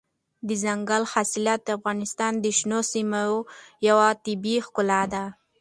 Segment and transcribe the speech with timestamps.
[0.47, 3.33] دځنګل حاصلات د افغانستان د شنو سیمو
[3.87, 5.25] یوه طبیعي ښکلا ده.